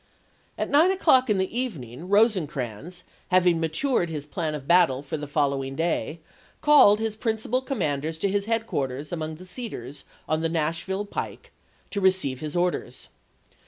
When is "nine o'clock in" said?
0.71-1.37